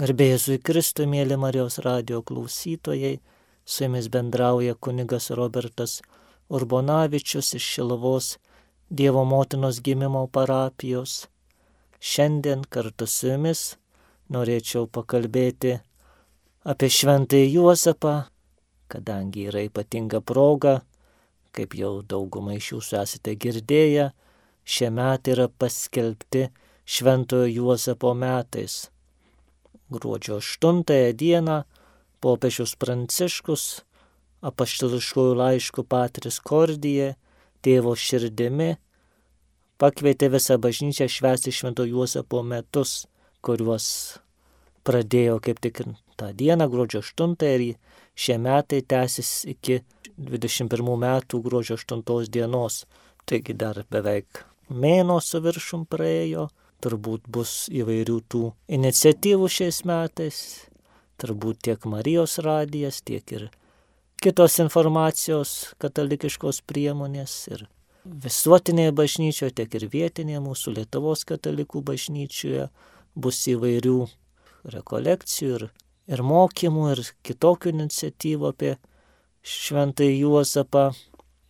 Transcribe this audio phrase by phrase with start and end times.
[0.00, 3.18] Garbėjusui Kristui, mėly Marijos radio klausytojai,
[3.68, 5.98] su jumis bendrauja kunigas Robertas
[6.48, 8.28] Urbonavičius iš Šilavos
[8.88, 11.26] Dievo motinos gimimo parapijos.
[12.00, 13.64] Šiandien kartu su jumis
[14.32, 15.74] norėčiau pakalbėti
[16.74, 18.14] apie šventąjį Juozapą,
[18.88, 20.78] kadangi yra ypatinga proga,
[21.52, 24.08] kaip jau daugumai iš jūsų esate girdėję,
[24.64, 26.46] šie metai yra paskelbti
[26.88, 28.78] šventojo Juozapo metais
[29.90, 30.84] gruodžio 8
[31.18, 31.62] dieną
[32.22, 33.64] popiežius Pranciškus
[34.46, 37.14] apaštališkųjų laiškų Patris Kordija,
[37.64, 38.74] tėvo širdimi,
[39.80, 43.04] pakvietė visą bažnyčią švęsti Švento Juozapo metus,
[43.44, 43.86] kuriuos
[44.84, 45.82] pradėjo kaip tik
[46.20, 47.66] tą dieną, gruodžio 8 ir
[48.16, 49.80] šie metai tęsis iki
[50.16, 52.84] 21 metų gruodžio 8 dienos.
[53.28, 56.48] Taigi dar beveik mėno su viršum praėjo
[56.82, 60.38] turbūt bus įvairių tų iniciatyvų šiais metais,
[61.20, 63.50] turbūt tiek Marijos radijas, tiek ir
[64.20, 67.66] kitos informacijos katalikiškos priemonės ir
[68.04, 72.68] visuotinėje bažnyčioje, tiek ir vietinėje mūsų Lietuvos katalikų bažnyčioje
[73.14, 73.98] bus įvairių
[74.74, 75.66] rekolekcijų ir,
[76.08, 78.74] ir mokymų ir kitokių iniciatyvų apie
[79.42, 80.90] šventąjį Juozapą.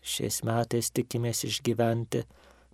[0.01, 2.23] Šiais metais tikimės išgyventi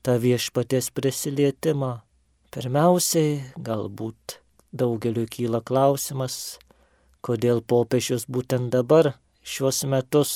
[0.07, 2.06] tą viešpatės prisilietimą
[2.55, 4.39] Pirmiausiai, galbūt
[4.73, 6.59] daugeliu kyla klausimas,
[7.27, 10.35] kodėl popiežius būtent dabar šiuos metus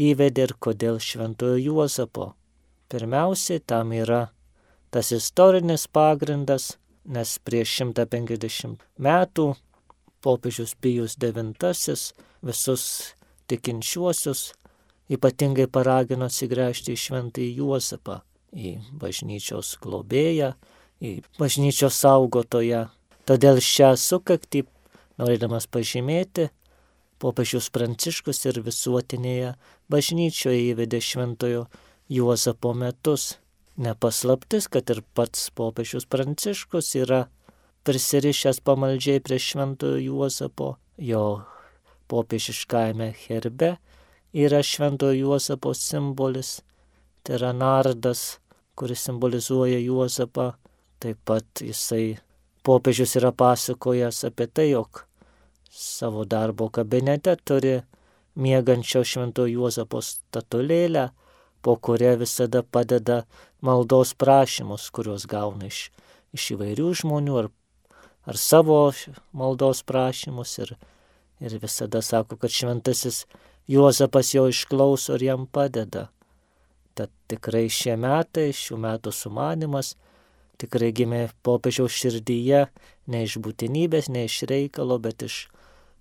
[0.00, 2.32] įvedė ir kodėl šventojo Juozapo.
[2.88, 4.26] Pirmiausiai, tam yra
[4.90, 9.48] tas istorinis pagrindas, nes prieš 150 metų
[10.24, 12.86] popiežius Pijus IX visus
[13.46, 14.52] tikinčiuosius
[15.12, 18.20] ypatingai paragino atsigręžti į šventąjį Juozapą,
[18.50, 20.54] į bažnyčios globėją,
[21.38, 22.86] bažnyčios saugotoją.
[23.26, 24.64] Todėl šią sukaktį,
[25.18, 26.50] norėdamas pažymėti,
[27.18, 29.56] popiežius Pranciškus ir visuotinėje
[29.92, 31.66] bažnyčioje įvedė šventojo
[32.12, 33.36] Juozapo metus.
[33.76, 37.26] Nepaslaptis, kad ir pats popiežius Pranciškus yra
[37.84, 41.42] prisirišęs pamaldžiai prie šventojo Juozapo, jo
[42.08, 43.76] popiežiškajame herbe
[44.36, 46.60] yra šventojo Juozapo simbolis,
[47.22, 48.38] tai yra nardas,
[48.76, 50.52] kuris simbolizuoja Juozapą
[51.00, 52.16] Taip pat jisai
[52.64, 55.04] popiežius yra pasakojęs apie tai, jog
[55.70, 57.74] savo darbo kabinete turi
[58.36, 61.10] miegančio švento Juozapo statulėlę,
[61.62, 63.22] po kuria visada padeda
[63.60, 65.90] maldos prašymus, kuriuos gauna iš,
[66.36, 67.50] iš įvairių žmonių ar,
[68.28, 68.80] ar savo
[69.36, 70.74] maldos prašymus ir,
[71.40, 73.24] ir visada sako, kad šventasis
[73.68, 76.06] Juozapas jo išklauso ir jam padeda.
[76.94, 79.96] Tad tikrai šie metai, šių metų sumanimas
[80.60, 82.66] tikrai gimė popiežiaus širdyje
[83.12, 85.46] ne iš būtinybės, ne iš reikalo, bet iš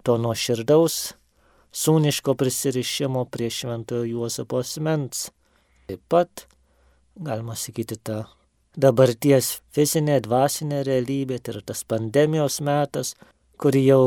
[0.05, 1.15] to nuoširdaus
[1.75, 5.29] sūniško prisirišimo prie šventojo Juozapo asmens.
[5.89, 6.45] Taip pat,
[7.15, 8.23] galima sakyti, ta
[8.75, 13.13] dabarties fizinė, dvasinė realybė, tai yra tas pandemijos metas,
[13.61, 14.05] kurį jau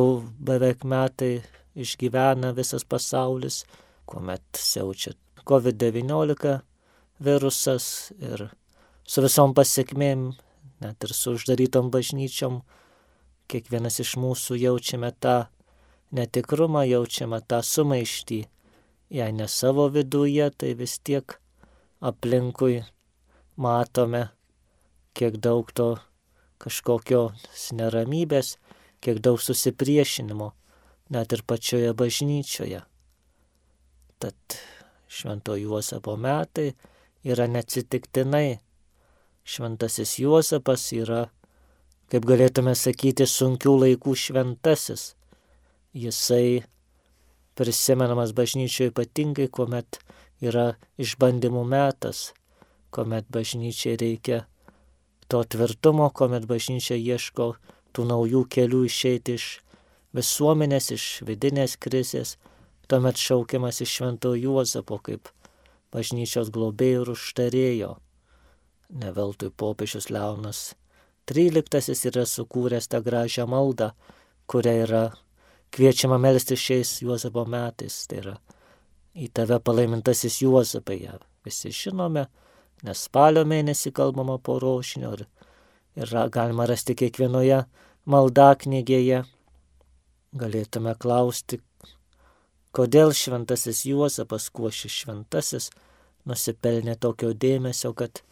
[0.50, 1.38] beveik metai
[1.78, 3.62] išgyvena visas pasaulis,
[4.08, 5.14] kuomet siaučia
[5.48, 6.58] COVID-19
[7.24, 8.48] virusas ir
[9.08, 10.32] su visom pasiekmėm,
[10.84, 12.60] net ir su uždarytom bažnyčiom,
[13.48, 15.36] kiekvienas iš mūsų jaučiame tą
[16.12, 18.42] netikrumą, jaučiame tą sumaištį.
[19.08, 21.38] Jei ne savo viduje, tai vis tiek
[22.04, 22.82] aplinkui
[23.56, 24.28] matome,
[25.16, 25.94] kiek daug to
[26.60, 27.30] kažkokio
[27.80, 28.58] neramybės,
[29.00, 30.52] kiek daug susipriešinimo,
[31.16, 32.84] net ir pačioje bažnyčioje.
[34.20, 34.60] Tad
[35.08, 36.74] švento Juozapo metai
[37.24, 38.58] yra neatsitiktinai
[39.48, 41.22] Šventasis Juozapas yra,
[42.12, 45.14] kaip galėtume sakyti, sunkių laikų šventasis.
[45.96, 46.66] Jisai
[47.56, 50.02] prisimenamas bažnyčioje ypatingai, kuomet
[50.44, 52.32] yra išbandymų metas,
[52.92, 54.42] kuomet bažnyčiai reikia
[55.32, 57.54] to tvirtumo, kuomet bažnyčia ieško
[57.96, 59.46] tų naujų kelių išeiti iš
[60.16, 62.36] visuomenės, iš vidinės krizės,
[62.88, 65.32] tuomet šaukiamas iš švento Juozapo kaip
[65.92, 67.90] bažnyčios globėjų ir užtarėjo.
[68.88, 70.72] Neveltui popiežius Leonas
[71.28, 73.90] XIII yra sukūręs tą gražią maldą,
[74.48, 75.02] kuria yra
[75.76, 78.06] kviečiama melstis šiais Juozapo metais.
[78.08, 78.36] Tai yra
[79.12, 82.26] į tave palaimintasis Juozapai, ją visi žinome,
[82.84, 85.26] nes spalio mėnesį kalbama po rošinio ir,
[86.00, 87.64] ir galima rasti kiekvienoje
[88.08, 89.24] maldaknygėje.
[90.38, 91.60] Galėtume klausti,
[92.72, 95.70] kodėl šventasis Juozapas, kuo šis šventasis,
[96.28, 98.22] nusipelnė tokio dėmesio, kad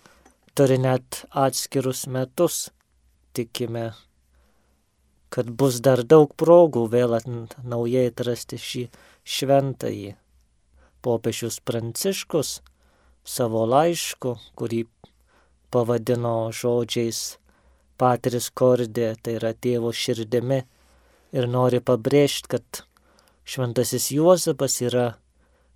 [0.57, 2.71] turi net atskirus metus,
[3.37, 3.91] tikime
[5.29, 7.17] kad bus dar daug progų vėl
[7.61, 8.85] naujai atrasti šį
[9.37, 10.15] šventąjį.
[11.05, 12.61] Popiežius Pranciškus
[13.27, 14.87] savo laišku, kurį
[15.71, 17.37] pavadino žodžiais
[18.01, 20.63] Patris Kordė, tai yra tėvo širdimi,
[21.37, 22.83] ir nori pabrėžti, kad
[23.45, 25.07] šventasis Juozapas yra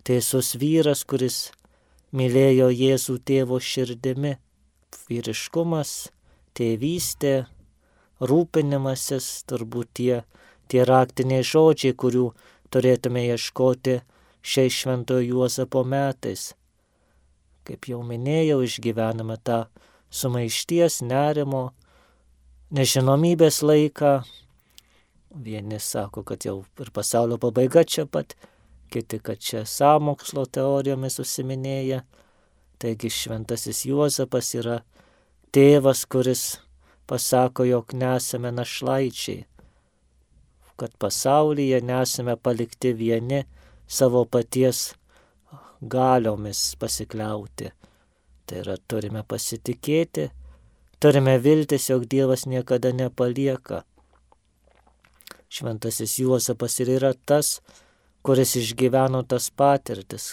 [0.06, 1.50] teisus vyras, kuris
[2.16, 4.38] mylėjo Jėzų tėvo širdimi.
[5.10, 6.10] Vyriškumas,
[6.56, 7.34] tėvystė,
[8.20, 10.22] rūpinimasis, turbūt tie,
[10.70, 12.30] tie raktiniai žodžiai, kurių
[12.70, 14.00] turėtume ieškoti
[14.42, 16.52] šiais šventojo Juozapo metais.
[17.66, 19.64] Kaip jau minėjau, išgyvename tą
[20.10, 21.70] sumaišties, nerimo,
[22.74, 24.20] nežinomybės laiką.
[25.30, 28.34] Vieni sako, kad jau ir pasaulio pabaiga čia pat,
[28.90, 32.02] kiti, kad čia samokslo teorijomis užsiminėja.
[32.80, 34.78] Taigi šventasis Juozapas yra
[35.52, 36.44] tėvas, kuris
[37.10, 39.42] pasako, jog nesame našlaičiai,
[40.80, 43.42] kad pasaulyje nesame palikti vieni
[43.84, 44.94] savo paties
[45.92, 47.68] galiomis pasikliauti.
[48.48, 50.30] Tai yra turime pasitikėti,
[51.04, 53.82] turime viltis, jog Dievas niekada nepalieka.
[55.52, 57.58] Šventasis Juozapas ir yra tas,
[58.24, 60.30] kuris išgyveno tas patirtis,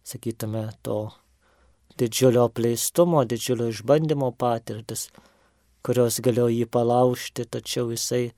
[0.00, 1.10] sakytume, to
[1.98, 5.08] didžiulio apleistumo, didžiulio išbandymo patirtis,
[5.84, 8.32] kurios galėjo jį palaužti, tačiau jisai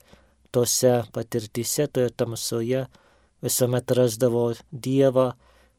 [0.51, 2.85] tose patirtyse, toje tamsoje
[3.43, 5.31] visuomet rasdavo Dievą,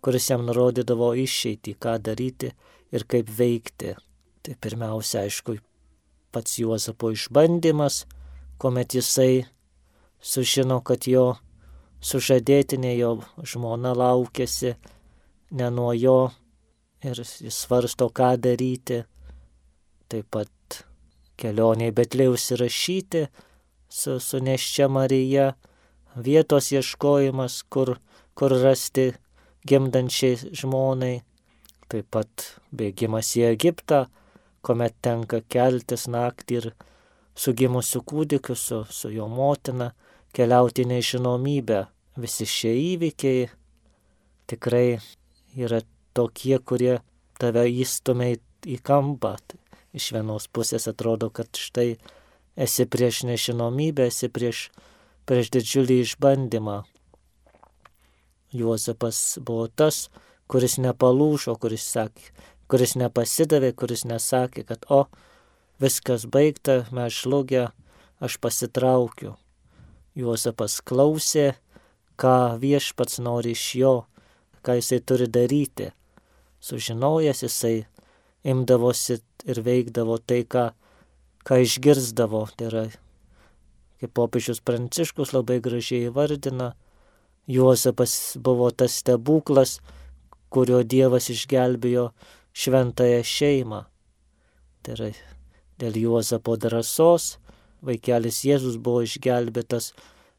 [0.02, 2.52] kuris jam nurodydavo išeitį, ką daryti
[2.94, 3.94] ir kaip veikti.
[4.42, 5.58] Tai pirmiausia, aišku,
[6.32, 8.04] pats Juozapo išbandymas,
[8.58, 9.46] kuomet jisai
[10.20, 11.36] sužino, kad jo
[12.00, 13.10] sužadėtinė jo
[13.42, 14.76] žmona laukėsi
[15.58, 16.19] ne nuo jo
[17.04, 19.02] ir jis svarsto, ką daryti.
[20.08, 20.82] Taip pat
[21.38, 23.24] kelionė į Betlėjų įsirašyti
[23.88, 25.52] su, su neščia Marija,
[26.16, 27.96] vietos ieškojimas, kur,
[28.34, 29.12] kur rasti
[29.68, 31.20] gimdančiai žmonai,
[31.88, 34.06] taip pat bėgimas į Egiptą,
[34.64, 36.70] kuomet tenka keltis naktį ir
[37.38, 39.92] su gimusiu kūdikiu, su, su jo motina,
[40.34, 41.84] keliauti nežinomybę.
[42.18, 43.46] Visi šie įvykiai
[44.50, 44.98] tikrai
[45.54, 45.78] yra
[46.19, 46.99] tokie, kurie
[47.38, 48.35] tave įstumia
[48.67, 49.37] į, kampą.
[49.47, 49.59] Tai
[49.97, 51.97] iš vienos pusės atrodo, kad štai
[52.59, 54.69] esi prieš nežinomybę, esi prieš,
[55.29, 56.82] prieš didžiulį išbandymą.
[58.59, 60.09] Juozapas buvo tas,
[60.49, 62.31] kuris nepalūšo, kuris sakė,
[62.69, 65.05] kuris nepasidavė, kuris nesakė, kad o,
[65.81, 67.69] viskas baigta, mes žlugę,
[68.25, 69.37] aš pasitraukiu.
[70.19, 71.53] Juozapas klausė,
[72.19, 73.94] ką viešpats nori iš jo,
[74.65, 75.93] ką jisai turi daryti.
[76.60, 77.87] Sužinojęs jisai
[78.44, 80.70] imdavosi ir veikdavo tai, ką,
[81.46, 82.43] ką išgirzdavo.
[82.56, 82.84] Tai yra,
[84.00, 86.75] kaip popiežius Pranciškus labai gražiai įvardina,
[87.49, 89.78] Juozapas buvo tas stebuklas,
[90.52, 92.10] kurio Dievas išgelbėjo
[92.52, 93.82] šventąją šeimą.
[94.84, 95.08] Tai yra
[95.81, 97.38] dėl Juozapo drąsos,
[97.81, 99.93] vaikelis Jėzus buvo išgelbėtas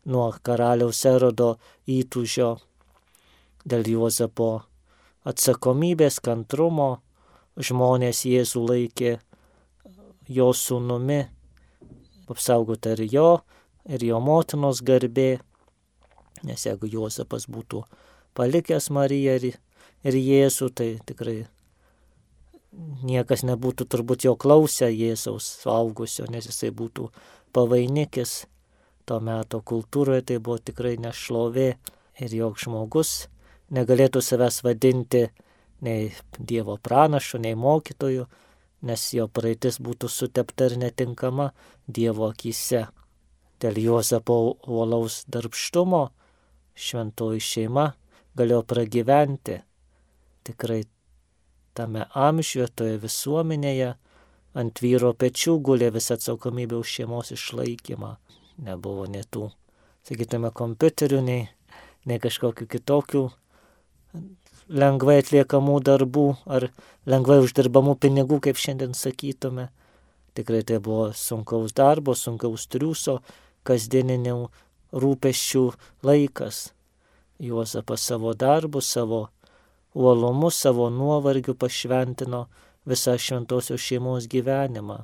[0.05, 1.55] nuo karaliaus erodo
[1.89, 2.57] įtūžio,
[3.65, 4.51] dėl Juozapo
[5.27, 6.99] atsakomybės, kantrumo,
[7.59, 9.13] žmonės Jėzų laikė
[10.29, 11.21] jo sūnumi,
[12.29, 13.29] apsaugota ir jo,
[13.89, 15.39] ir jo motinos garbė,
[16.45, 17.83] nes jeigu Juozapas būtų
[18.37, 19.57] palikęs Mariją ir,
[20.05, 21.41] ir Jėzų, tai tikrai
[23.03, 27.09] niekas nebūtų turbūt jo klausę Jėzaus suaugusio, nes jisai būtų
[27.55, 28.45] pavainikis
[29.09, 31.69] to meto kultūroje, tai buvo tikrai nešlovė
[32.21, 33.25] ir jog žmogus
[33.73, 35.27] negalėtų savęs vadinti
[35.85, 38.25] nei Dievo pranašu, nei mokytoju,
[38.81, 41.51] nes jo praeitis būtų sutepta ir netinkama
[41.87, 42.87] Dievo akise.
[43.59, 46.05] Dėl Juozapo uolaus darbštumo
[46.79, 47.89] šventoji šeima
[48.39, 49.59] galėjo pragyventi.
[50.47, 50.85] Tikrai
[51.75, 53.93] tame amžiuje, toje visuomenėje
[54.59, 58.15] ant vyro pečių gulė visa atsakomybė už šeimos išlaikymą.
[58.63, 59.49] Nebuvo netų,
[60.07, 61.43] sakytume, kompiuterių, nei,
[62.07, 63.27] nei kažkokių kitokių
[64.69, 66.69] lengvai atliekamų darbų ar
[67.09, 69.69] lengvai uždirbamų pinigų, kaip šiandien sakytume.
[70.37, 73.19] Tikrai tai buvo sunkaus darbo, sunkaus triūso,
[73.65, 74.37] kasdieninių
[74.93, 75.63] rūpeščių
[76.05, 76.69] laikas.
[77.39, 79.27] Juozapas savo darbu, savo
[79.95, 82.45] uolumu, savo nuovargiu pašventino
[82.87, 85.03] visą šventosios šeimos gyvenimą.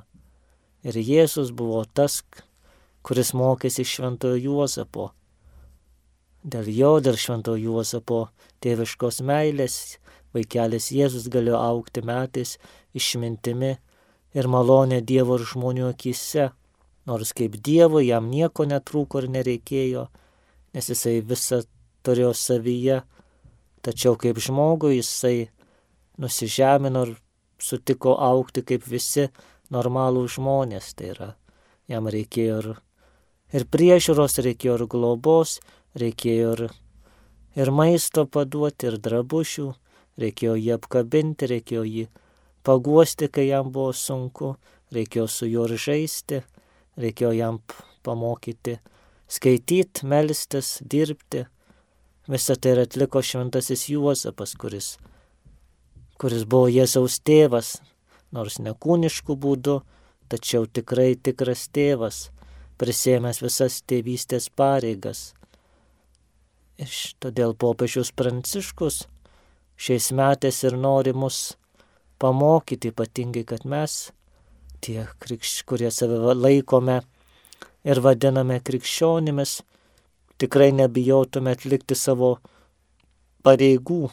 [0.86, 2.22] Ir Jėzus buvo tas,
[3.02, 5.10] kuris mokėsi šventojo Juozapo
[6.46, 8.28] Dėl jo, dėl švento Juozapo
[8.62, 9.96] tėviškos meilės,
[10.30, 12.52] vaikelis Jėzus galėjo aukti metais
[12.94, 13.72] išmintimi
[14.36, 16.52] ir malonė Dievo ir žmonių akise.
[17.06, 20.06] Nors kaip Dievui jam nieko netrūko ir nereikėjo,
[20.74, 21.64] nes jisai visą
[22.06, 23.00] turėjo savyje,
[23.82, 25.48] tačiau kaip žmogui jisai
[26.22, 27.12] nusižemino ir
[27.62, 29.28] sutiko aukti kaip visi
[29.74, 30.92] normalų žmonės.
[30.94, 31.28] Tai yra,
[31.90, 32.70] jam reikėjo ir,
[33.54, 35.58] ir priežiūros, reikėjo ir globos,
[35.96, 36.64] reikėjo ir,
[37.56, 39.68] ir maisto paduoti, ir drabušių,
[40.20, 42.08] reikėjo jį apkabinti, reikėjo jį
[42.66, 44.56] paguosti, kai jam buvo sunku,
[44.92, 46.42] reikėjo su juo ir žaisti,
[47.00, 47.62] reikėjo jam
[48.06, 48.78] pamokyti
[49.28, 51.46] skaityti, melstis, dirbti.
[52.30, 54.96] Visą tai ir atliko šventasis Juozapas, kuris,
[56.18, 57.76] kuris buvo Jėzaus tėvas,
[58.34, 59.76] nors nekūniškų būdų,
[60.30, 62.30] tačiau tikrai tikras tėvas,
[62.82, 65.32] prisėmęs visas tėvystės pareigas.
[66.76, 69.06] Todėl popiežius Pranciškus
[69.80, 71.56] šiais metais ir nori mus
[72.20, 74.10] pamokyti ypatingai, kad mes,
[74.84, 75.06] tie,
[75.64, 76.98] kurie save laikome
[77.84, 79.62] ir vadiname krikščionimis,
[80.36, 82.36] tikrai nebijotume atlikti savo
[83.46, 84.10] pareigų,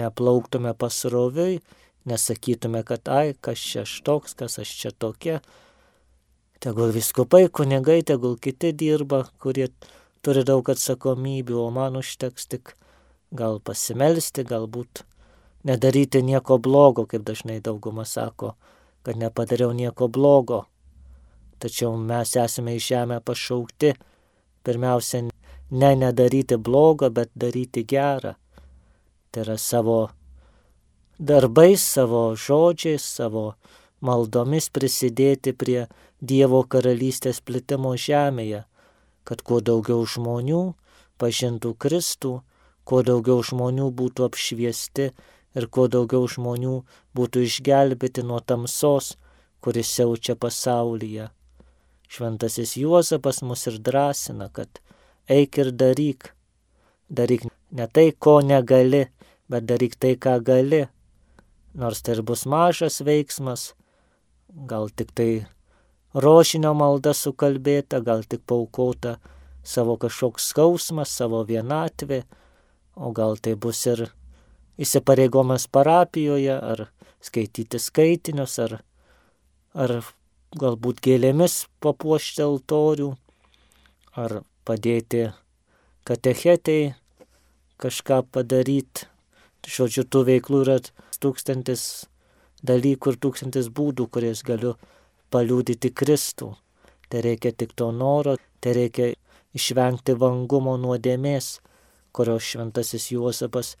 [0.00, 1.60] neplauktume pasroviui,
[2.08, 5.40] nesakytume, kad ai, kas čia aš toks, kas aš čia tokia.
[6.60, 9.68] Tegul viskupai, kunigai, tegul kiti dirba, kurie
[10.24, 12.74] turi daug atsakomybių, o man užteks tik
[13.32, 15.04] gal pasimelsti, galbūt
[15.64, 18.54] nedaryti nieko blogo, kaip dažnai dauguma sako,
[19.02, 20.64] kad nepadariau nieko blogo.
[21.60, 23.92] Tačiau mes esame į žemę pašaukti
[24.64, 25.28] pirmiausia
[25.70, 28.34] ne nedaryti blogo, bet daryti gerą.
[29.30, 30.10] Tai yra savo
[31.18, 33.54] darbais, savo žodžiais, savo
[34.00, 35.86] maldomis prisidėti prie
[36.20, 38.64] Dievo karalystės plitimo žemėje,
[39.24, 40.62] kad kuo daugiau žmonių
[41.20, 42.32] pažintų Kristų,
[42.84, 45.10] kuo daugiau žmonių būtų apšviesti
[45.56, 46.76] ir kuo daugiau žmonių
[47.16, 49.16] būtų išgelbėti nuo tamsos,
[49.60, 51.30] kuris siaučia pasaulyje.
[52.10, 54.80] Šventasis Juozapas mus ir drąsina, kad
[55.30, 56.32] eik ir daryk.
[57.10, 59.04] Daryk ne tai, ko negali,
[59.50, 60.86] bet daryk tai, ką gali
[61.74, 63.74] nors tai ir bus mažas veiksmas,
[64.48, 65.46] gal tik tai
[66.14, 69.18] rožinio malda sukalbėta, gal tik paukota
[69.62, 72.24] savo kažkoks skausmas, savo vienatvė,
[72.96, 74.08] o gal tai bus ir
[74.80, 76.88] įsipareigomas parapijoje, ar
[77.20, 78.80] skaityti skaitinius, ar,
[79.74, 80.00] ar
[80.56, 83.12] galbūt gėlėmis papuošti altorių,
[84.16, 85.28] ar padėti
[86.08, 86.94] katechetai
[87.80, 89.06] kažką padaryti.
[89.60, 90.78] Žodžiu, tų veiklų yra
[91.20, 92.08] tūkstantis
[92.64, 94.72] dalykų ir tūkstantis būdų, kuriais galiu
[95.32, 96.52] paliūdyti Kristų.
[97.10, 99.08] Tai reikia tik to noro, tai reikia
[99.56, 101.58] išvengti vangumo nuodėmės,
[102.14, 103.74] kurios šventasis Juozapas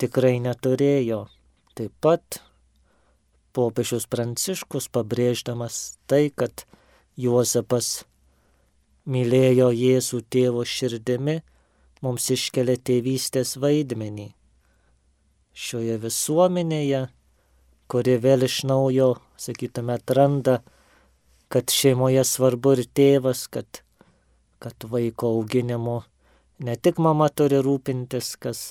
[0.00, 1.24] tikrai neturėjo.
[1.74, 2.40] Taip pat
[3.56, 6.66] popiežius Pranciškus pabrėždamas tai, kad
[7.16, 8.04] Juozapas
[9.08, 11.40] mylėjo Jėzų tėvo širdimi,
[12.04, 14.32] mums iškelia tėvystės vaidmenį
[15.54, 17.06] šioje visuomenėje,
[17.88, 20.60] kuri vėl iš naujo, sakytume, atranda,
[21.54, 23.84] kad šeimoje svarbu ir tėvas, kad,
[24.58, 26.00] kad vaiko auginimu
[26.66, 28.62] ne tik mama turi rūpintis, kas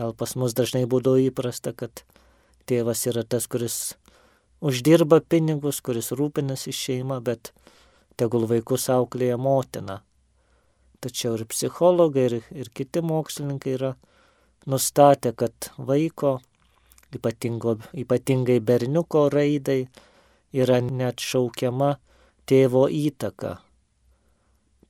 [0.00, 2.00] gal pas mus dažnai būdavo įprasta, kad
[2.64, 3.76] tėvas yra tas, kuris
[4.64, 7.52] uždirba pinigus, kuris rūpinasi šeima, bet
[8.16, 9.98] tegul vaikus auklėja motina.
[11.04, 13.92] Tačiau ir psichologai, ir, ir kiti mokslininkai yra
[14.64, 16.38] nustatė, kad vaiko,
[17.12, 19.82] ypatingai berniuko raidai,
[20.56, 21.92] yra net šaukiama
[22.46, 23.58] tėvo įtaka.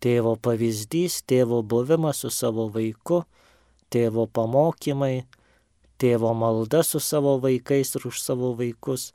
[0.02, 3.23] Tėvo pavyzdys, tėvo buvimas su savo vaiku,
[3.94, 5.25] tėvo pamokymai,
[5.99, 9.12] tėvo malda su savo vaikais ir už savo vaikus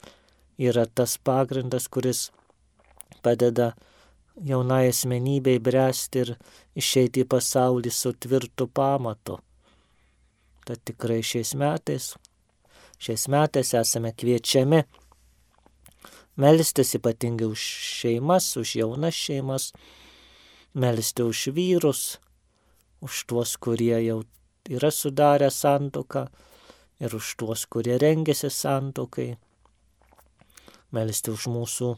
[0.57, 2.29] yra tas pagrindas, kuris
[3.23, 3.73] padeda
[4.45, 6.33] jaunai asmenybei bręsti ir
[6.79, 9.37] išeiti į pasaulį su tvirtu pamatu.
[10.65, 12.13] Tad tikrai šiais metais,
[13.01, 14.83] šiais metais esame kviečiami
[16.39, 17.59] melstis ypatingai už
[17.99, 19.73] šeimas, už jaunas šeimas,
[20.73, 22.19] melsti už vyrus,
[23.03, 24.23] už tuos, kurie jau
[24.69, 26.27] yra sudarę santoką
[26.99, 29.35] ir už tuos, kurie rengiasi santokai.
[30.95, 31.93] Melsti už mūsų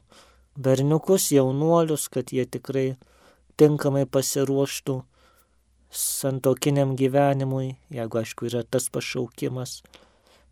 [0.58, 2.98] berniukus, jaunuolius, kad jie tikrai
[3.62, 4.98] tinkamai pasiruoštų
[5.92, 9.82] santokiniam gyvenimui, jeigu aišku yra tas pašaukimas,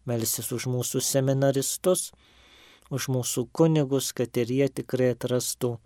[0.05, 2.11] melsis už mūsų seminaristus,
[2.89, 5.77] už mūsų kunigus, kad ir jie tikrai atrastų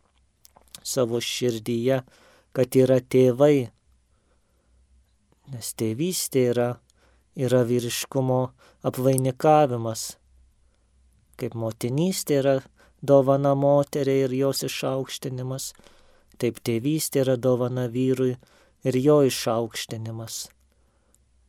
[0.83, 2.01] savo širdyje,
[2.55, 3.69] kad yra tėvai,
[5.53, 6.69] nes tėvystė yra,
[7.35, 8.41] yra vyriškumo
[8.87, 10.13] apvainikavimas,
[11.39, 12.55] kaip motinystė yra
[13.01, 15.71] dovana moteriai ir jos išaukštinimas,
[16.39, 18.35] taip tėvystė yra dovana vyrui
[18.83, 20.47] ir jo išaukštinimas.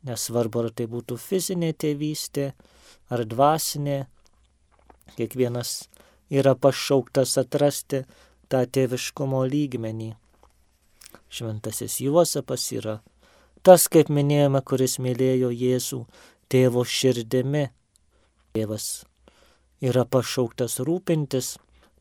[0.04, 2.50] Nesvarbu, ar tai būtų fizinė tėvystė
[3.12, 4.04] ar dvasinė,
[5.16, 5.88] kiekvienas
[6.30, 8.04] yra pašauktas atrasti
[8.48, 10.12] tą tėviškumo lygmenį.
[11.34, 12.98] Šventasis Juozapas yra
[13.66, 16.00] tas, kaip minėjome, kuris mylėjo Jėzų
[16.52, 17.68] tėvo širdimi.
[18.54, 18.88] Tėvas
[19.82, 21.54] yra pašauktas rūpintis,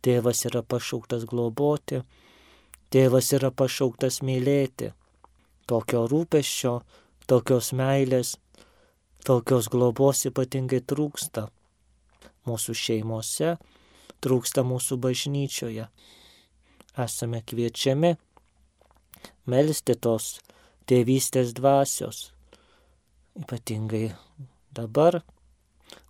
[0.05, 2.03] tėvas yra pašauktas globoti,
[2.93, 4.91] tėvas yra pašauktas mylėti.
[5.65, 6.73] Tokio rūpeščio
[7.31, 8.35] tokios meilės,
[9.23, 11.47] tokios globos ypatingai trūksta
[12.49, 13.55] mūsų šeimose,
[14.23, 15.87] trūksta mūsų bažnyčioje.
[17.03, 18.13] Esame kviečiami
[19.49, 20.37] melsti tos
[20.89, 22.31] tėvystės dvasios,
[23.39, 24.11] ypatingai
[24.75, 25.21] dabar,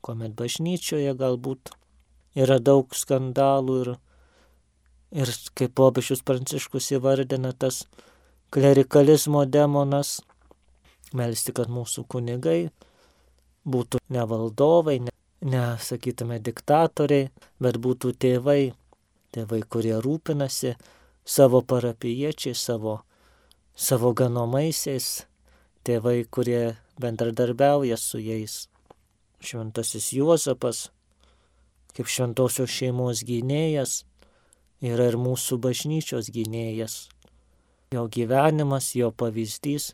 [0.04, 1.74] kuomet bažnyčioje galbūt
[2.36, 3.94] yra daug skandalų ir,
[5.24, 7.84] ir kaip popiežius pranciškus įvardina tas
[8.54, 10.20] klerikalizmo demonas,
[11.14, 12.68] melsti, kad mūsų kunigai
[13.66, 15.13] būtų ne valdovai, ne,
[15.44, 17.30] ne sakytume, diktatoriai,
[17.62, 18.74] bet būtų tėvai,
[19.36, 20.76] tėvai, kurie rūpinasi
[21.26, 23.02] savo parapiečiais, savo,
[23.76, 25.26] savo ganomaisiais,
[25.84, 28.68] tėvai, kurie bendradarbiauja su jais.
[29.44, 30.88] Šventasis Juozapas,
[31.94, 34.04] kaip šventosios šeimos gynėjas,
[34.84, 37.08] yra ir mūsų bažnyčios gynėjas.
[37.94, 39.92] Jo gyvenimas, jo pavyzdys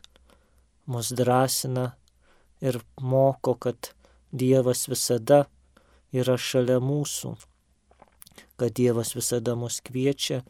[0.90, 1.90] mus drąsina
[2.64, 3.92] ir moko, kad
[4.32, 5.44] Dievas visada
[6.14, 7.34] yra šalia mūsų,
[8.60, 10.42] kad Dievas visada mus kviečia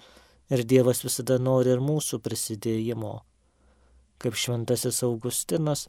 [0.52, 3.14] ir Dievas visada nori ir mūsų prisidėjimo.
[4.20, 5.86] Kaip šventasis Augustinas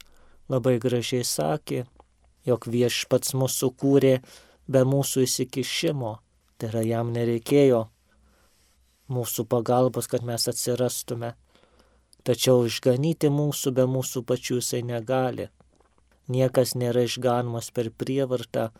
[0.48, 1.84] labai gražiai sakė,
[2.48, 4.14] jog viešpats mūsų kūrė
[4.72, 6.16] be mūsų įsikišimo,
[6.56, 7.86] tai yra jam nereikėjo
[9.12, 11.34] mūsų pagalbos, kad mes atsirastume
[12.26, 15.48] tačiau išganyti mūsų be mūsų pačių jisai negali.
[16.32, 18.70] Niekas nėra išganomas per prievartą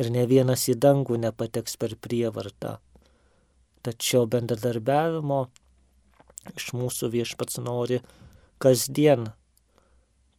[0.00, 2.78] ir ne vienas į dangų nepateks per prievartą.
[3.84, 5.40] Tačiau bendradarbiavimo
[6.56, 8.00] iš mūsų viešpats nori
[8.62, 9.28] kasdien,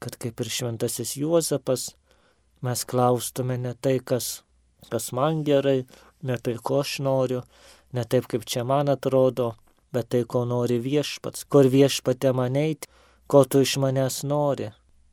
[0.02, 1.94] kad kaip ir šventasis Juozapas,
[2.66, 4.42] mes klaustume ne tai, kas,
[4.90, 5.86] kas man gerai,
[6.26, 7.44] ne tai, ko aš noriu,
[7.94, 9.54] ne taip, kaip čia man atrodo,
[9.94, 12.90] bet tai, ko nori viešpats, kur viešpate maneit,
[13.28, 14.72] ko tu iš manęs nori.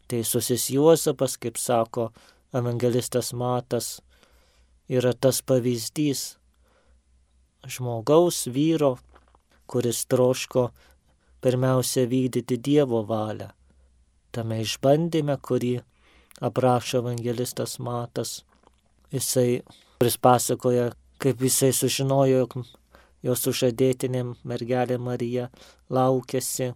[0.09, 2.11] Teisusis Juozapas, kaip sako
[2.55, 4.01] evangelistas Matas,
[4.89, 6.37] yra tas pavyzdys
[7.69, 8.97] žmogaus vyro,
[9.67, 10.71] kuris troško
[11.41, 13.49] pirmiausia vykdyti Dievo valią.
[14.33, 15.75] Tame išbandyme, kurį
[16.43, 18.43] aprašo evangelistas Matas,
[19.13, 19.63] jisai,
[20.01, 20.91] kuris pasakoja,
[21.23, 22.57] kaip jisai sužinojo, jog
[23.23, 25.49] jos sužadėtinė mergelė Marija
[25.91, 26.73] laukėsi.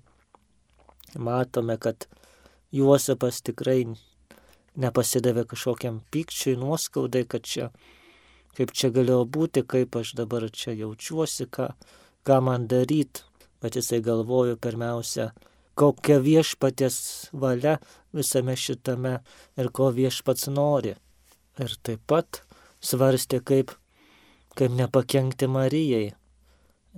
[1.17, 2.07] Matome, kad
[2.77, 3.81] Juozapas tikrai
[4.77, 7.71] nepasidavė kažkokiam pykčiui, nuoskaudai, kad čia,
[8.57, 11.71] kaip čia galėjo būti, kaip aš dabar čia jaučiuosi, ką,
[12.27, 13.25] ką man daryti.
[13.63, 15.31] Bet jisai galvojo pirmiausia,
[15.81, 16.99] kokia viešpatės
[17.33, 17.79] valia
[18.17, 19.15] visame šitame
[19.57, 20.93] ir ko viešpats nori.
[21.57, 22.43] Ir taip pat
[22.85, 23.73] svarstė, kaip,
[24.57, 26.11] kaip nepakengti Marijai,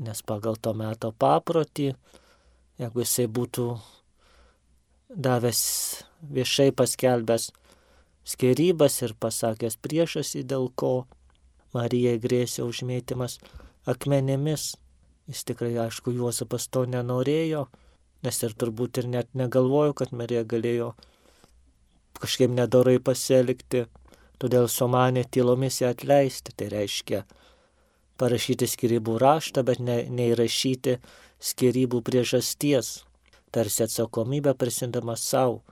[0.02, 1.92] nes pagal to meto paprotį,
[2.82, 3.68] jeigu jisai būtų
[5.08, 7.48] davęs viešai paskelbęs
[8.28, 11.08] skirybas ir pasakęs priešasi, dėl ko
[11.72, 13.38] Marijai grėsė užmėtymas
[13.88, 14.74] akmenėmis,
[15.28, 17.66] jis tikrai, aišku, Juozapas to nenorėjo,
[18.24, 20.92] nes ir turbūt ir net negalvojo, kad Marija galėjo
[22.20, 23.86] kažkaip nedorai pasielgti,
[24.40, 27.24] todėl sumanė tylomis ją atleisti, tai reiškia,
[28.20, 30.98] parašyti skirybų raštą, bet ne, neįrašyti
[31.52, 33.07] skirybų priežasties,
[33.50, 35.62] tarsi atsakomybę prisimdamas savo,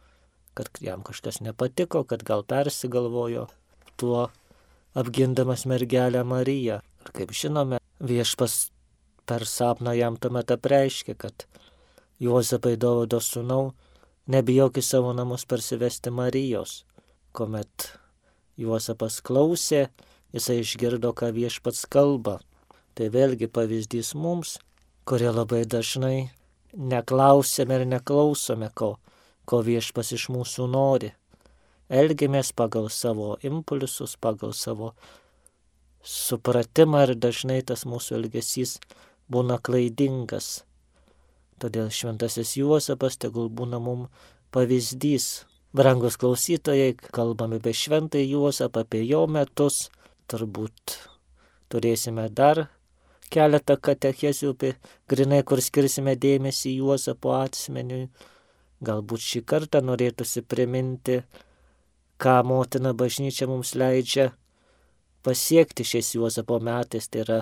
[0.54, 3.46] kad jam kažkas nepatiko, kad gal persigalvojo,
[3.96, 4.28] tuo
[4.94, 6.80] apgindamas mergelę Mariją.
[7.04, 8.70] Ir kaip žinome, viešpas
[9.28, 11.46] per sapną jam tuomet apreiškė, kad
[12.22, 13.74] Juozapai Dovodo sūnau,
[14.32, 16.84] nebijok į savo namus persivesti Marijos,
[17.36, 17.90] kuomet
[18.56, 19.90] Juozapas klausė,
[20.32, 22.38] jisai išgirdo, ką viešpats kalba.
[22.96, 24.56] Tai vėlgi pavyzdys mums,
[25.04, 26.30] kurie labai dažnai
[26.76, 28.96] neklausėme ir neklausome, ko,
[29.48, 31.12] ko viešpas iš mūsų nori.
[31.88, 34.92] Elgiamės pagal savo impulsus, pagal savo
[36.02, 38.76] supratimą ir dažnai tas mūsų elgesys
[39.30, 40.64] būna klaidingas.
[41.62, 44.10] Todėl šventasis Juozapas tegul būna mums
[44.52, 45.46] pavyzdys.
[45.76, 49.90] Brangus klausytojai, kalbame apie šventąjį Juozapą, apie jo metus,
[50.30, 50.96] turbūt
[51.72, 52.66] turėsime dar
[53.32, 54.54] keletą katechezių,
[55.08, 58.08] grinai, kur skirsime dėmesį Juozapo asmeniui.
[58.84, 61.22] Galbūt šį kartą norėtųsi priminti,
[62.20, 64.30] ką motina bažnyčia mums leidžia
[65.24, 67.38] pasiekti šiais Juozapo metais, tai yra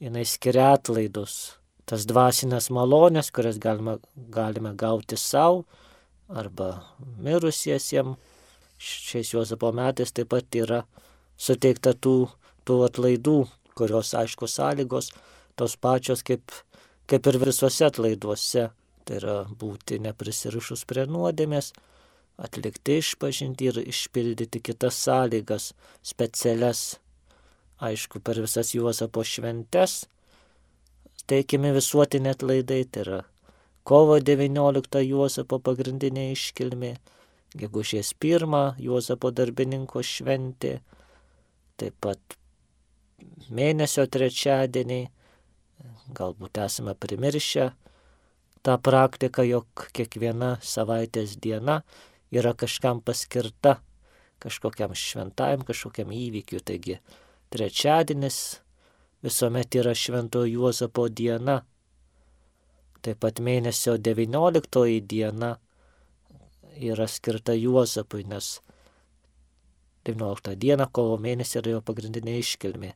[0.00, 5.64] jinai skiria atlaidus, tas dvasinės malonės, kurias galime, galime gauti savo
[6.28, 6.70] arba
[7.22, 8.16] mirusiesiems.
[8.84, 10.80] Šiais Juozapo metais taip pat yra
[11.40, 12.26] suteikta tų,
[12.66, 13.36] tų atlaidų,
[13.78, 15.10] kurios aišku sąlygos
[15.58, 16.52] tos pačios kaip,
[17.10, 18.70] kaip ir visuose atlaiduose.
[19.04, 21.74] Tai yra būti neprisirišus prie nuodėmės,
[22.40, 26.96] atlikti išpažinti ir išpildyti kitas sąlygas, specialias,
[27.84, 30.06] aišku, per visas Juozapo šventes,
[31.28, 33.20] teikiami visuotinė atlaidai, tai yra
[33.84, 36.94] kovo 19 Juozapo pagrindinė iškilmė,
[37.60, 40.78] gegužės 1 Juozapo darbininko šventė,
[41.76, 42.38] taip pat
[43.50, 45.08] mėnesio trečiadieniai,
[46.14, 47.70] galbūt esame primiršę
[48.64, 51.82] tą praktiką, jog kiekviena savaitės diena
[52.32, 53.78] yra kažkam paskirta,
[54.40, 56.60] kažkokiam šventajam, kažkokiam įvykiu.
[56.64, 56.98] Taigi
[57.52, 58.60] trečiadienis
[59.24, 61.62] visuomet yra Šventojo Juozapo diena.
[63.04, 65.56] Taip pat mėnesio 19 diena
[66.80, 68.60] yra skirta Juozapui, nes
[70.04, 72.92] 19 dieną kovo mėnesį yra jo pagrindinė iškilmė.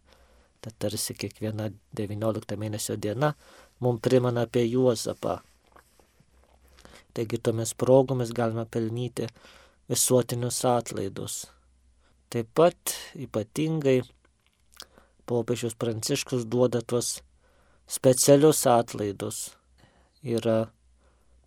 [0.61, 3.33] Tad tarsi kiekviena 19 mėnesio diena
[3.81, 5.39] mums primena apie Juozapą.
[7.15, 9.29] Taigi tomis progomis galime pelnyti
[9.91, 11.47] visuotinius atlaidus.
[12.31, 14.03] Taip pat ypatingai
[15.29, 17.21] popiežius Pranciškus duoda tuos
[17.89, 19.39] specialius atlaidus.
[20.23, 20.59] Yra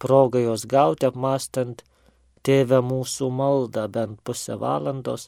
[0.01, 1.83] proga jos gauti apmastant
[2.47, 5.27] tėvę mūsų maldą bent pusę valandos,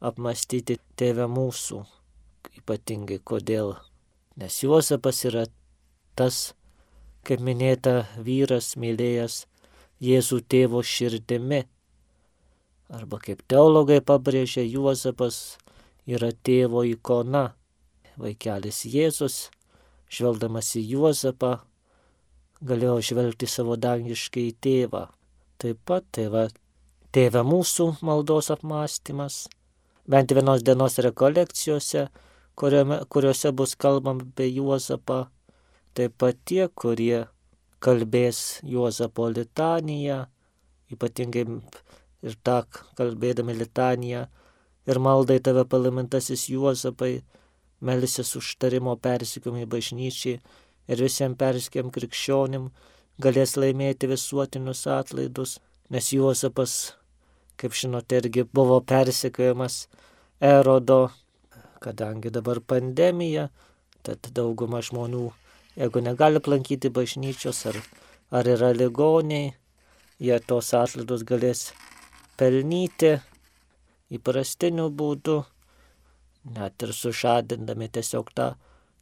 [0.00, 1.84] apmastyti tėvę mūsų.
[2.58, 3.76] Ypatingai kodėl.
[4.38, 5.46] Nes Juozapas yra
[6.18, 6.52] tas,
[7.26, 9.44] kaip minėta, vyras mylėjęs
[10.02, 11.64] Jėzų tėvo širdimi.
[12.94, 15.58] Arba kaip teologai pabrėžia, Juozapas
[16.06, 17.52] yra tėvo ikona.
[18.18, 19.48] Vaikelis Jėzus,
[20.10, 21.58] žvelgdamas į Juozapą,
[22.64, 25.04] galėjo žvelgti savo dangiškai tėvą.
[25.58, 26.48] Taip pat tėva,
[27.14, 29.46] tėva mūsų maldos apmąstymas,
[30.06, 32.08] bent vienos dienos rekolekcijose,
[32.58, 35.18] kuriame, kuriuose bus kalbama apie Juozapą,
[35.94, 37.26] taip pat tie, kurie
[37.84, 40.24] kalbės Juozapo litaniją,
[40.92, 41.44] ypatingai
[42.26, 42.58] ir tą
[42.98, 44.24] kalbėdami litaniją,
[44.90, 47.20] ir maldai tave palamintasis Juozapai,
[47.80, 50.40] melisis užtarimo persikiumai bažnyčiai
[50.90, 52.70] ir visiems persikiam krikščionim
[53.22, 55.58] galės laimėti visuotinius atlaidus,
[55.90, 56.74] nes Juozapas,
[57.58, 59.84] kaip žinote, irgi buvo persikiojamas
[60.42, 61.08] erodo,
[61.82, 63.48] kadangi dabar pandemija,
[64.02, 65.28] tad dauguma žmonių
[65.78, 67.76] jeigu negali aplankyti bažnyčios ar,
[68.30, 69.52] ar yra ligoniai,
[70.18, 71.68] jie tos atlaidus galės
[72.38, 73.12] pelnyti
[74.14, 75.36] įprastiniu būdu,
[76.56, 78.48] net ir sužadindami tiesiog tą,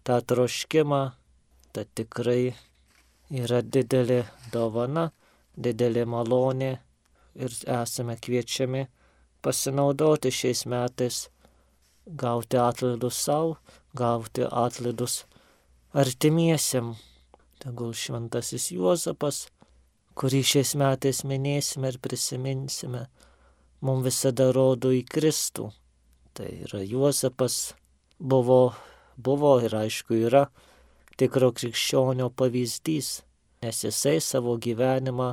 [0.05, 1.03] tą troškimą,
[1.73, 2.53] tai tikrai
[3.43, 4.21] yra didelė
[4.53, 5.09] dovana,
[5.57, 6.73] didelė malonė
[7.41, 8.85] ir esame kviečiami
[9.41, 11.29] pasinaudoti šiais metais,
[12.07, 13.57] gauti atlaidus savo,
[13.95, 15.25] gauti atlaidus
[15.93, 16.95] artimiesiam.
[17.59, 19.47] Tegul šventasis Juozapas,
[20.15, 23.07] kurį šiais metais minėsime ir prisiminsime,
[23.81, 25.71] mums visada rodo į Kristų.
[26.37, 27.75] Tai yra Juozapas
[28.21, 28.75] buvo,
[29.17, 30.47] buvo ir aišku yra
[31.17, 33.23] tikro krikščionio pavyzdys,
[33.65, 35.33] nes jisai savo gyvenimą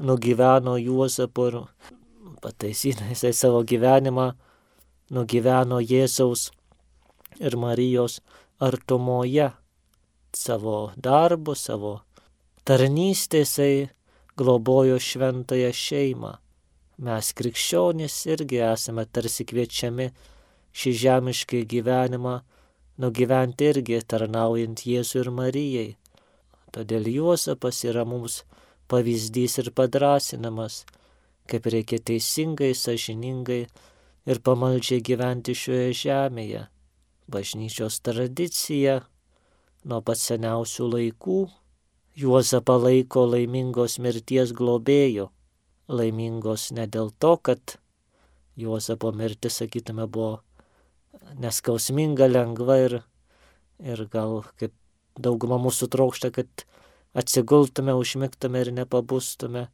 [0.00, 1.60] nugyveno Juozapo ir
[2.42, 4.32] pataisina, jisai savo gyvenimą
[5.14, 6.48] nugyveno Jėzaus
[7.40, 8.20] ir Marijos
[8.62, 9.50] artumoje
[10.34, 11.94] savo darbu, savo
[12.66, 13.74] tarnystė jisai
[14.38, 16.32] globojo šventąją šeimą.
[17.04, 20.08] Mes krikščionys irgi esame tarsi kviečiami
[20.74, 22.34] šį žemiškai gyvenimą
[23.02, 25.88] nugyventi irgi tarnaujant Jėzui ir Marijai.
[26.74, 28.42] Todėl Juozapas yra mums
[28.90, 30.82] pavyzdys ir padrasinamas,
[31.50, 33.64] kaip reikia teisingai, sažiningai
[34.26, 36.64] ir pamaldžiai gyventi šioje žemėje.
[37.30, 39.00] Bažnyčios tradicija
[39.84, 41.38] nuo pat seniausių laikų
[42.14, 45.32] Juozapą laiko laimingos mirties globėjo.
[45.90, 47.74] Laimingos ne dėl to, kad
[48.54, 50.44] Juozapo mirtis, sakytume, buvo
[51.42, 52.94] neskausminga, lengva ir,
[53.82, 54.70] ir gal kaip
[55.18, 56.66] dauguma mūsų trokšta, kad
[57.18, 59.66] atsigultume, užmigtume ir nepabustume.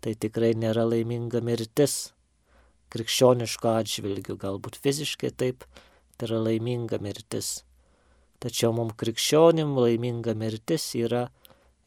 [0.00, 2.10] Tai tikrai nėra laiminga mirtis.
[2.90, 5.64] Krikščioniško atžvilgių galbūt fiziškai taip,
[6.20, 7.62] Tai yra laiminga mirtis.
[8.44, 11.22] Tačiau mums krikščionim laiminga mirtis yra,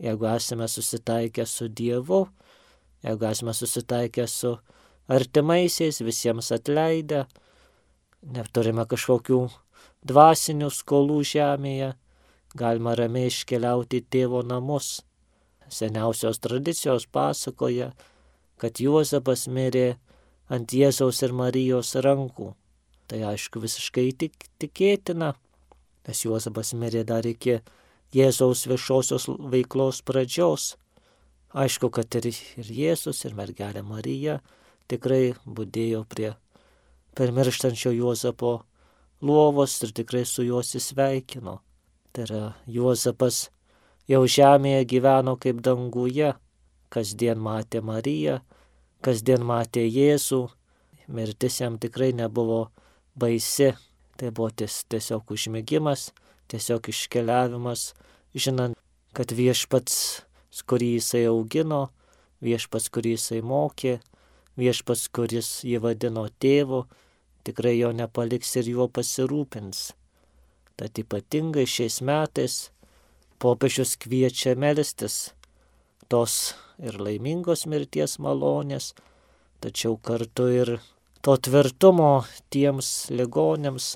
[0.01, 2.23] jeigu esame susitaikę su Dievu,
[3.05, 4.55] jeigu esame susitaikę su
[5.05, 7.27] artimaisiais, visiems atleidę,
[8.25, 9.37] neturime kažkokių
[10.09, 11.91] dvasinių skolų žemėje,
[12.57, 15.03] galima ramiai iškeliauti į tėvo namus.
[15.69, 17.91] Seniausios tradicijos pasakoja,
[18.57, 19.99] kad Juozapas mirė
[20.49, 22.53] ant Jėzaus ir Marijos rankų.
[23.07, 25.33] Tai aišku visiškai tik, tikėtina,
[26.07, 27.59] nes Juozapas mirė dar iki
[28.15, 30.75] Jėzaus viešosios veiklos pradžios.
[31.53, 34.39] Aišku, kad ir, ir Jėzus, ir mergelė Marija
[34.89, 36.31] tikrai būdėjo prie
[37.17, 38.63] permirštančio Juozapo
[39.21, 41.59] lovos ir tikrai su juo įsveikino.
[42.13, 43.47] Tai yra Juozapas
[44.09, 46.33] jau žemėje gyveno kaip danguje,
[46.93, 48.41] kasdien matė Mariją,
[49.03, 50.45] kasdien matė Jėzų,
[51.11, 52.69] mirtis jam tikrai nebuvo
[53.19, 53.73] baisi,
[54.17, 56.11] tai buvo ties, tiesiog užmėgimas,
[56.51, 57.91] tiesiog iškeliavimas,
[58.35, 58.79] žinant,
[59.13, 60.23] kad viešpats,
[60.69, 61.87] kurį jisai augino,
[62.43, 63.97] viešpats, kurį jisai mokė,
[64.59, 66.85] viešpats, kuris jį vadino tėvu,
[67.43, 69.91] tikrai jo nepaliks ir juo pasirūpins.
[70.79, 72.57] Tad ypatingai šiais metais
[73.41, 75.33] popiežius kviečia melstis
[76.13, 76.33] tos
[76.77, 78.91] ir laimingos mirties malonės,
[79.65, 80.69] tačiau kartu ir
[81.25, 82.11] to tvirtumo
[82.53, 83.95] tiems ligonėms,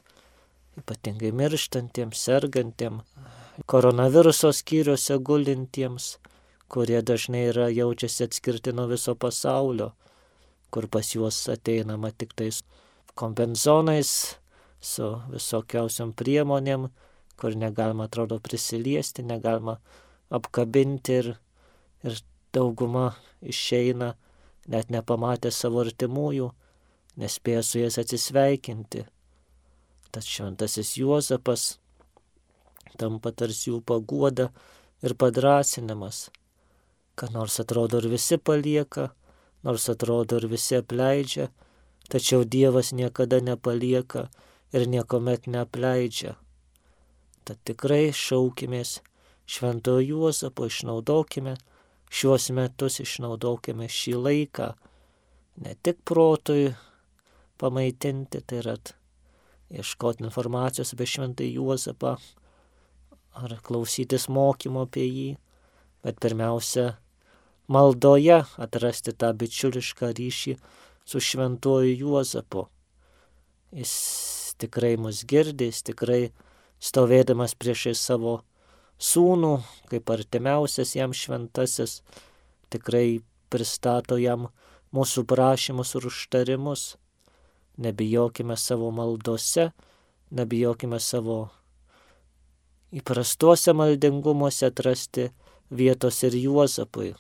[0.82, 3.06] ypatingai mirštantiems, sergantiems,
[3.70, 6.16] koronaviruso skyriuose gulintiems,
[6.74, 9.92] kurie dažnai yra jaučiasi atskirti nuo viso pasaulio,
[10.74, 12.64] kur pas juos ateinama tik tais
[13.14, 14.12] kompenzonais,
[14.82, 16.90] su visokiausiam priemonėm,
[17.38, 19.78] kur negalima, atrodo, prisiliesti, negalima
[20.34, 21.36] apkabinti ir,
[22.04, 22.20] ir
[22.54, 24.14] dauguma išeina,
[24.68, 26.52] net nepamatę savo artimųjų,
[27.18, 29.06] nespėja su jais atsisveikinti.
[30.12, 31.78] Tas šventasis Juozapas
[32.98, 34.50] tampa tarsi jų paguoda
[35.06, 36.28] ir padrasinimas,
[37.18, 39.12] kad nors atrodo ir visi palieka,
[39.64, 41.50] nors atrodo ir visi apleidžia,
[42.10, 44.28] tačiau Dievas niekada nepalieka
[44.74, 46.36] ir niekuomet neapleidžia.
[47.48, 49.00] Tad tikrai šaukimės
[49.48, 51.56] Šventojo Juozapo, išnaudokime
[52.10, 54.72] šiuos metus, išnaudokime šį laiką
[55.64, 56.72] ne tik protui
[57.58, 58.76] pamaitinti, tai yra
[59.74, 62.16] ieškoti informacijos apie Šventąjį Juozapą
[63.38, 65.30] ar klausytis mokymo apie jį,
[66.06, 66.96] bet pirmiausia,
[67.68, 70.58] maldoje atrasti tą bičiulišką ryšį
[71.08, 72.68] su šventuoju Juozapu.
[73.76, 73.94] Jis
[74.62, 76.22] tikrai mus girdi, jis tikrai
[76.80, 78.40] stovėdamas priešai savo
[78.98, 79.54] sūnų,
[79.92, 82.02] kaip artimiausias jam šventasis,
[82.74, 84.50] tikrai pristato jam
[84.96, 86.96] mūsų prašymus ir užtarimus.
[87.78, 89.70] Nebijokime savo maldose,
[90.34, 91.38] nebijokime savo
[92.92, 95.30] įprastuose maldingumuose atrasti
[95.70, 97.14] vietos ir Juozapui.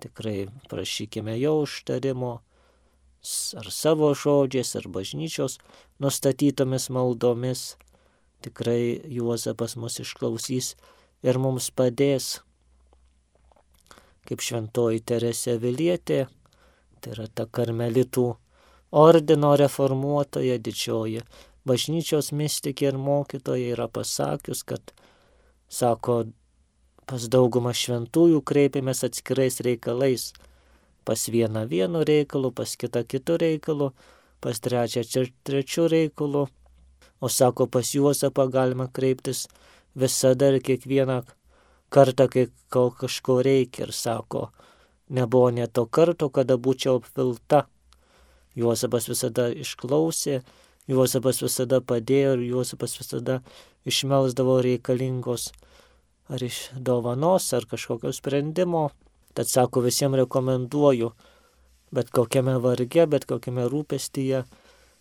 [0.00, 2.38] Tikrai prašykime jo užtarimo,
[3.58, 5.58] ar savo žodžiais, ar bažnyčios
[5.98, 7.74] nustatytomis maldomis.
[8.44, 10.74] Tikrai Juozapas mus išklausys
[11.26, 12.38] ir mums padės.
[14.28, 16.26] Kaip šventoji Teresė Vilietė,
[17.00, 18.28] tai yra ta karmelitų
[18.92, 21.24] ordino reformuotoja, didžioji
[21.68, 24.92] bažnyčios mystikė ir mokytoja yra pasakius, kad,
[25.68, 26.28] sako,
[27.08, 30.30] pas daugumą šventųjų kreipiamės atskirais reikalais
[31.08, 33.92] pas vieną vienu reikalu, pas kitą kitų reikalų,
[34.44, 35.06] pas trečią
[35.48, 36.44] trečių reikalų,
[37.20, 39.46] o sako, pas Juozapą galima kreiptis
[39.94, 41.22] visada ir kiekvieną
[41.90, 44.48] kartą, kai kažko reikia ir sako,
[45.08, 47.66] nebuvo ne to karto, kada būčiau apvilta.
[48.58, 50.42] Juozapas visada išklausė,
[50.88, 53.40] Juozapas visada padėjo ir Juozapas visada
[53.88, 55.50] išmelsdavo reikalingos
[56.28, 58.88] ar iš dovanos, ar kažkokio sprendimo.
[59.36, 61.12] Tad sako, visiems rekomenduoju,
[61.92, 64.42] bet kokiame varge, bet kokiame rūpestyje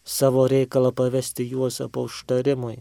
[0.08, 2.78] savo reikalą pavesti Juozapo užtarimui.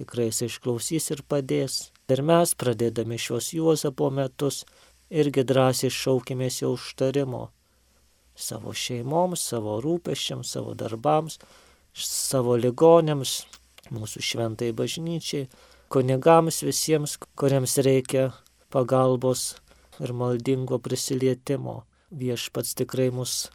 [0.00, 1.90] Tikrai jis išklausys ir padės.
[2.08, 4.64] Ir mes, pradėdami šios Juozapo metus,
[5.12, 7.50] irgi drąsiai šaukimės jo užtarimo.
[8.32, 11.36] Savo šeimoms, savo rūpeščiams, savo darbams,
[11.92, 13.42] savo ligonėms,
[13.92, 15.50] mūsų šventai bažnyčiai,
[15.92, 18.30] kunigams visiems, kuriems reikia
[18.72, 19.58] pagalbos
[20.00, 21.82] ir maldingo prisilietimo.
[22.10, 23.50] Viešpats tikrai mus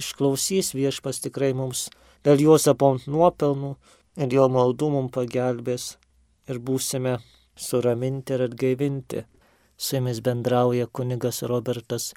[0.00, 1.86] išklausys, viešpats tikrai mums
[2.24, 3.74] dėl Juozapo nuopelnų
[4.24, 5.94] ir jo maldų mums pagelbės
[6.48, 7.18] ir būsime
[7.56, 9.24] suraminti ir atgaivinti.
[9.76, 12.12] Su jumis bendrauja kunigas Robertas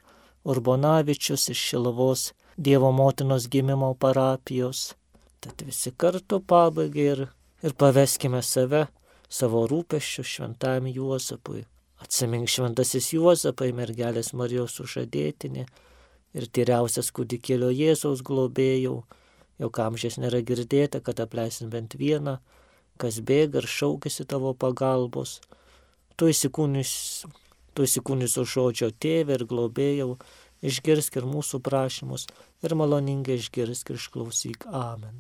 [0.46, 4.93] Urbonavičius iš Šilavos Dievo motinos gimimo parapijos.
[5.39, 7.28] Tad visi kartu pabaigai ir
[7.63, 8.86] ir paveskime save,
[9.30, 11.65] savo rūpeščių šventam Juozapui.
[11.98, 15.65] Atsimink šventasis Juozapai, mergelės Marijos sužadėtinė
[16.38, 19.02] ir tyriausias kūdikėlio Jėzaus globėjau,
[19.62, 22.38] jog amžiais nėra girdėta, kad apleisim bent vieną,
[23.02, 25.39] kas bėga ir šaukėsi tavo pagalbos.
[26.17, 26.91] Tu įsikūnys,
[27.78, 30.17] tu įsikūnysio žodžio tėvė ir globėjau,
[30.65, 32.28] išgirsk ir mūsų prašymus
[32.65, 34.67] ir maloningai išgirsk ir išklausyk.
[34.67, 35.15] Amen.